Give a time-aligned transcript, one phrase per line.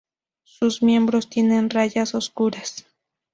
[0.45, 2.87] Sus miembros tienen rayas oscuras.